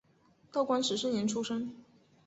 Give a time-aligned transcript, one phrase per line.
[0.51, 1.75] 道光十四年出生。